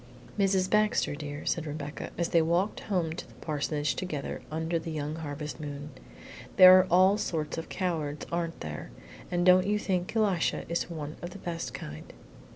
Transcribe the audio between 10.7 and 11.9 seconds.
one of the best